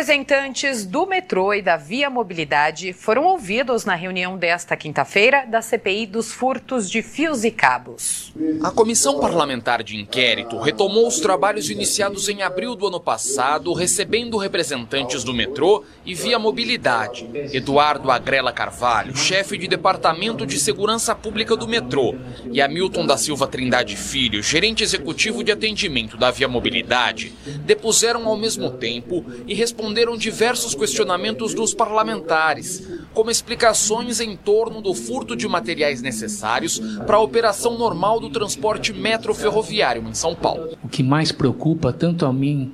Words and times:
Representantes 0.00 0.86
do 0.86 1.06
metrô 1.06 1.52
e 1.52 1.60
da 1.60 1.76
Via 1.76 2.08
Mobilidade 2.08 2.90
foram 2.90 3.22
ouvidos 3.24 3.84
na 3.84 3.94
reunião 3.94 4.38
desta 4.38 4.74
quinta-feira 4.74 5.44
da 5.44 5.60
CPI 5.60 6.06
dos 6.06 6.32
furtos 6.32 6.90
de 6.90 7.02
fios 7.02 7.44
e 7.44 7.50
cabos. 7.50 8.32
A 8.62 8.70
Comissão 8.70 9.20
Parlamentar 9.20 9.82
de 9.82 9.98
Inquérito 9.98 10.58
retomou 10.58 11.06
os 11.06 11.20
trabalhos 11.20 11.68
iniciados 11.68 12.30
em 12.30 12.40
abril 12.40 12.74
do 12.74 12.86
ano 12.86 12.98
passado, 12.98 13.74
recebendo 13.74 14.38
representantes 14.38 15.22
do 15.22 15.34
metrô 15.34 15.84
e 16.06 16.14
Via 16.14 16.38
Mobilidade. 16.38 17.28
Eduardo 17.52 18.10
Agrela 18.10 18.54
Carvalho, 18.54 19.14
chefe 19.14 19.58
de 19.58 19.68
Departamento 19.68 20.46
de 20.46 20.58
Segurança 20.58 21.14
Pública 21.14 21.54
do 21.54 21.68
metrô, 21.68 22.14
e 22.50 22.62
Hamilton 22.62 23.04
da 23.04 23.18
Silva 23.18 23.46
Trindade 23.46 23.96
Filho, 23.96 24.42
gerente 24.42 24.82
executivo 24.82 25.44
de 25.44 25.52
atendimento 25.52 26.16
da 26.16 26.30
Via 26.30 26.48
Mobilidade, 26.48 27.34
depuseram 27.66 28.26
ao 28.26 28.38
mesmo 28.38 28.70
tempo 28.70 29.26
e 29.46 29.52
responderam 29.52 29.89
diversos 30.18 30.74
questionamentos 30.74 31.54
dos 31.54 31.74
parlamentares, 31.74 32.88
como 33.12 33.30
explicações 33.30 34.20
em 34.20 34.36
torno 34.36 34.80
do 34.80 34.94
furto 34.94 35.36
de 35.36 35.48
materiais 35.48 36.02
necessários 36.02 36.78
para 37.06 37.16
a 37.16 37.20
operação 37.20 37.78
normal 37.78 38.20
do 38.20 38.30
transporte 38.30 38.92
metro-ferroviário 38.92 40.02
em 40.08 40.14
São 40.14 40.34
Paulo. 40.34 40.76
O 40.82 40.88
que 40.88 41.02
mais 41.02 41.32
preocupa 41.32 41.92
tanto 41.92 42.26
a 42.26 42.32
mim, 42.32 42.72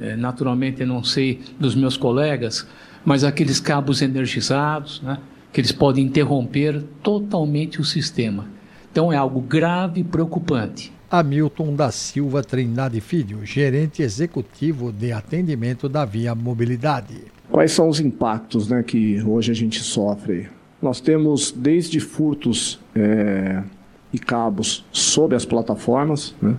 eh, 0.00 0.16
naturalmente 0.16 0.84
não 0.84 1.02
sei 1.02 1.40
dos 1.58 1.74
meus 1.74 1.96
colegas, 1.96 2.66
mas 3.04 3.24
aqueles 3.24 3.60
cabos 3.60 4.00
energizados, 4.00 5.00
né, 5.02 5.18
que 5.52 5.60
eles 5.60 5.72
podem 5.72 6.04
interromper 6.04 6.82
totalmente 7.02 7.80
o 7.80 7.84
sistema. 7.84 8.46
Então 8.90 9.12
é 9.12 9.16
algo 9.16 9.40
grave 9.40 10.00
e 10.00 10.04
preocupante. 10.04 10.92
Hamilton 11.18 11.76
da 11.76 11.92
Silva 11.92 12.42
Trindade 12.42 13.00
Filho, 13.00 13.46
gerente 13.46 14.02
executivo 14.02 14.90
de 14.90 15.12
atendimento 15.12 15.88
da 15.88 16.04
Via 16.04 16.34
Mobilidade. 16.34 17.14
Quais 17.48 17.70
são 17.70 17.88
os 17.88 18.00
impactos 18.00 18.68
né, 18.68 18.82
que 18.82 19.22
hoje 19.22 19.52
a 19.52 19.54
gente 19.54 19.78
sofre? 19.80 20.48
Nós 20.82 21.00
temos 21.00 21.52
desde 21.52 22.00
furtos 22.00 22.80
é, 22.96 23.62
e 24.12 24.18
cabos 24.18 24.84
sob 24.90 25.36
as 25.36 25.44
plataformas, 25.44 26.34
né, 26.42 26.56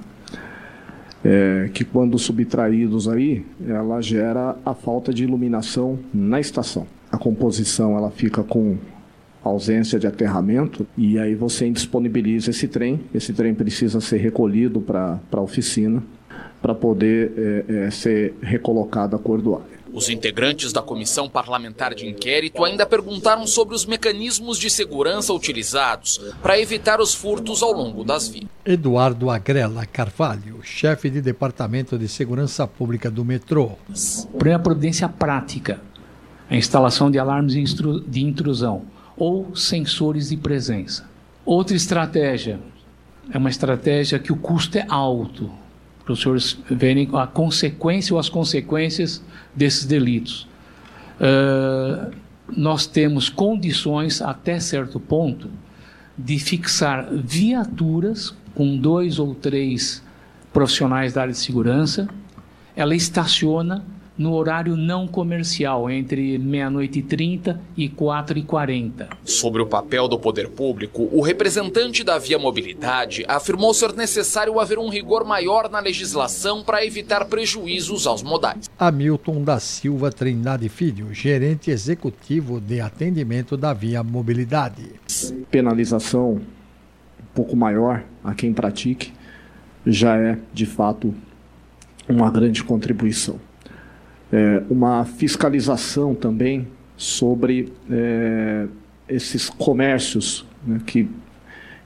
é, 1.25 1.69
que 1.73 1.83
quando 1.83 2.17
subtraídos 2.17 3.09
aí, 3.09 3.45
ela 3.67 3.99
gera 3.99 4.55
a 4.65 4.73
falta 4.73 5.13
de 5.13 5.25
iluminação 5.25 5.99
na 6.13 6.39
estação. 6.39 6.87
A 7.11 7.17
composição 7.17 7.97
ela 7.97 8.09
fica 8.09 8.41
com 8.41 8.77
ausência 9.49 9.99
de 9.99 10.07
aterramento, 10.07 10.87
e 10.97 11.19
aí 11.19 11.35
você 11.35 11.67
indisponibiliza 11.67 12.49
esse 12.49 12.67
trem. 12.67 13.01
Esse 13.13 13.31
trem 13.31 13.53
precisa 13.53 14.01
ser 14.01 14.17
recolhido 14.17 14.81
para 14.81 15.19
a 15.31 15.41
oficina 15.41 16.03
para 16.61 16.73
poder 16.73 17.31
é, 17.37 17.85
é, 17.85 17.91
ser 17.91 18.33
recolocado 18.41 19.15
a 19.15 19.19
cordoária. 19.19 19.75
Os 19.93 20.09
integrantes 20.09 20.73
da 20.73 20.81
comissão 20.81 21.29
parlamentar 21.29 21.93
de 21.93 22.07
inquérito 22.07 22.65
ainda 22.65 22.85
perguntaram 22.85 23.45
sobre 23.45 23.75
os 23.75 23.85
mecanismos 23.85 24.57
de 24.57 24.69
segurança 24.69 25.31
utilizados 25.31 26.19
para 26.41 26.59
evitar 26.59 26.99
os 26.99 27.13
furtos 27.13 27.61
ao 27.61 27.71
longo 27.71 28.03
das 28.03 28.27
vias. 28.27 28.49
Eduardo 28.65 29.29
Agrela 29.29 29.85
Carvalho, 29.85 30.59
chefe 30.63 31.09
de 31.09 31.21
departamento 31.21 31.99
de 31.99 32.07
segurança 32.07 32.65
pública 32.67 33.11
do 33.11 33.23
metrô. 33.23 33.73
Primeira 34.37 34.59
providência 34.59 35.07
prática: 35.07 35.79
a 36.49 36.55
instalação 36.55 37.09
de 37.11 37.19
alarmes 37.19 37.53
de 37.53 38.21
intrusão 38.25 38.95
ou 39.17 39.55
sensores 39.55 40.29
de 40.29 40.37
presença. 40.37 41.09
Outra 41.45 41.75
estratégia 41.75 42.59
é 43.31 43.37
uma 43.37 43.49
estratégia 43.49 44.19
que 44.19 44.31
o 44.31 44.35
custo 44.35 44.77
é 44.77 44.85
alto, 44.87 45.51
para 46.03 46.13
os 46.13 46.21
senhores 46.21 46.57
verem 46.69 47.09
a 47.13 47.25
consequência 47.25 48.13
ou 48.13 48.19
as 48.19 48.29
consequências 48.29 49.23
desses 49.55 49.85
delitos. 49.85 50.47
Uh, 51.19 52.11
nós 52.55 52.85
temos 52.85 53.27
condições, 53.27 54.21
até 54.21 54.59
certo 54.59 54.99
ponto, 54.99 55.49
de 56.17 56.37
fixar 56.37 57.09
viaturas 57.11 58.35
com 58.53 58.77
dois 58.77 59.17
ou 59.17 59.33
três 59.33 60.03
profissionais 60.53 61.13
da 61.13 61.21
área 61.21 61.33
de 61.33 61.39
segurança. 61.39 62.07
Ela 62.75 62.95
estaciona 62.95 63.83
no 64.17 64.33
horário 64.33 64.75
não 64.77 65.07
comercial, 65.07 65.89
entre 65.89 66.37
meia-noite 66.37 66.99
e 66.99 67.03
30 67.03 67.59
e 67.75 67.89
4 67.89 68.39
e 68.39 68.43
40. 68.43 69.09
Sobre 69.23 69.61
o 69.61 69.65
papel 69.65 70.07
do 70.07 70.17
poder 70.17 70.49
público, 70.49 71.09
o 71.11 71.21
representante 71.21 72.03
da 72.03 72.17
Via 72.17 72.39
Mobilidade 72.39 73.25
afirmou 73.27 73.73
ser 73.73 73.93
necessário 73.93 74.59
haver 74.59 74.79
um 74.79 74.89
rigor 74.89 75.25
maior 75.25 75.69
na 75.69 75.79
legislação 75.79 76.63
para 76.63 76.85
evitar 76.85 77.25
prejuízos 77.25 78.07
aos 78.07 78.23
modais. 78.23 78.69
Hamilton 78.79 79.43
da 79.43 79.59
Silva 79.59 80.11
Trindade 80.11 80.69
Filho, 80.69 81.13
gerente 81.13 81.69
executivo 81.69 82.59
de 82.59 82.79
atendimento 82.79 83.57
da 83.57 83.73
Via 83.73 84.03
Mobilidade. 84.03 84.93
Penalização 85.51 86.33
um 86.33 86.41
pouco 87.33 87.55
maior 87.55 88.03
a 88.23 88.33
quem 88.33 88.53
pratique 88.53 89.11
já 89.85 90.17
é, 90.17 90.37
de 90.53 90.65
fato, 90.65 91.13
uma 92.07 92.31
grande 92.31 92.63
contribuição 92.63 93.39
é, 94.31 94.63
uma 94.69 95.05
fiscalização 95.05 96.15
também 96.15 96.67
sobre 96.97 97.71
é, 97.89 98.67
esses 99.07 99.49
comércios 99.49 100.45
né, 100.65 100.81
que, 100.85 101.07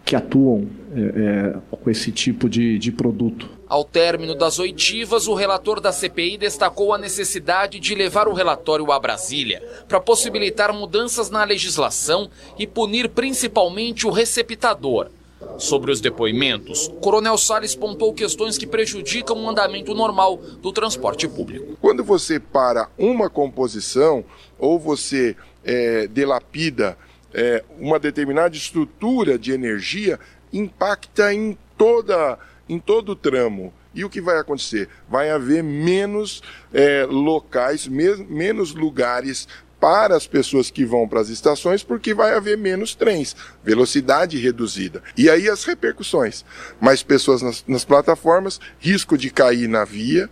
que 0.06 0.16
atuam 0.16 0.68
é, 0.96 1.00
é, 1.00 1.76
com 1.76 1.90
esse 1.90 2.12
tipo 2.12 2.50
de, 2.50 2.78
de 2.80 2.92
produto. 2.92 3.50
Ao 3.68 3.84
término 3.84 4.34
das 4.34 4.58
oitivas, 4.58 5.28
o 5.28 5.36
relator 5.36 5.80
da 5.80 5.92
CPI 5.92 6.38
destacou 6.38 6.94
a 6.94 6.98
necessidade 6.98 7.80
de 7.80 7.94
levar 7.94 8.28
o 8.28 8.34
relatório 8.34 8.92
a 8.92 9.00
Brasília 9.00 9.62
para 9.88 10.00
possibilitar 10.00 10.74
mudanças 10.74 11.30
na 11.30 11.44
legislação 11.44 12.30
e 12.58 12.66
punir 12.66 13.10
principalmente 13.10 14.08
o 14.08 14.10
receptador, 14.10 15.10
Sobre 15.58 15.92
os 15.92 16.02
depoimentos, 16.02 16.92
Coronel 17.02 17.38
Salles 17.38 17.76
pontuou 17.76 18.14
questões 18.14 18.58
que 18.58 18.68
prejudicam 18.68 19.38
o 19.38 19.50
andamento 19.50 19.94
normal 19.94 20.38
do 20.62 20.72
transporte 20.72 21.28
público. 21.28 21.78
Quando 21.82 22.04
você 22.04 22.40
para 22.40 22.90
uma 22.98 23.30
composição 23.30 24.24
ou 24.58 24.78
você 24.80 25.36
é, 25.64 26.08
delapida 26.08 26.98
é, 27.34 27.64
uma 27.80 28.00
determinada 28.00 28.56
estrutura 28.56 29.38
de 29.38 29.52
energia, 29.52 30.20
impacta 30.52 31.34
em 31.34 31.58
toda 31.78 32.38
em 32.68 32.80
todo 32.80 33.14
o 33.14 33.16
tramo. 33.16 33.74
E 33.96 34.06
o 34.06 34.10
que 34.10 34.22
vai 34.22 34.38
acontecer? 34.38 34.88
Vai 35.10 35.32
haver 35.32 35.64
menos 35.64 36.44
é, 36.72 37.06
locais, 37.10 37.88
me 37.88 38.16
menos 38.18 38.76
lugares 38.76 39.48
para 39.80 40.16
as 40.16 40.28
pessoas 40.28 40.70
que 40.70 40.86
vão 40.86 41.08
para 41.08 41.22
as 41.22 41.30
estações, 41.30 41.84
porque 41.84 42.14
vai 42.14 42.34
haver 42.34 42.58
menos 42.58 42.96
trens, 42.96 43.36
velocidade 43.64 44.38
reduzida. 44.38 45.02
E 45.18 45.30
aí 45.30 45.50
as 45.50 45.64
repercussões: 45.64 46.44
mais 46.80 47.02
pessoas 47.02 47.42
nas, 47.42 47.64
nas 47.68 47.86
plataformas, 47.86 48.60
risco 48.80 49.18
de 49.18 49.30
cair 49.30 49.68
na 49.68 49.86
via, 49.86 50.30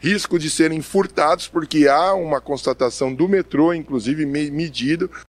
risco 0.00 0.38
de 0.38 0.48
serem 0.50 0.80
furtados, 0.80 1.46
porque 1.46 1.86
há 1.86 2.14
uma 2.14 2.40
constatação 2.40 3.14
do 3.14 3.28
metrô, 3.28 3.72
inclusive 3.72 4.24
medido, 4.24 5.10